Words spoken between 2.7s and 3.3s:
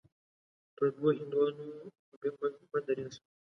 مه درېږه.